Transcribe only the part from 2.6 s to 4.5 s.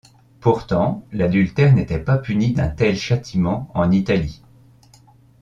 tel châtiment, en Italie.